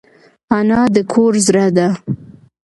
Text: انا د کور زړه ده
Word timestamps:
انا 0.57 0.81
د 0.95 0.97
کور 1.11 1.33
زړه 1.47 1.65
ده 1.77 1.87